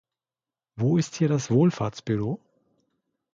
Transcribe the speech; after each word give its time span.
Wo 0.77 0.97
ist 0.97 1.15
hier 1.15 1.27
das 1.29 1.51
Wohlfahrtsbüro? 1.51 2.39